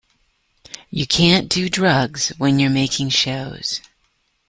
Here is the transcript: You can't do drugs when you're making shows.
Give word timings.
You 0.89 1.05
can't 1.05 1.47
do 1.47 1.69
drugs 1.69 2.29
when 2.39 2.57
you're 2.57 2.71
making 2.71 3.09
shows. 3.09 3.81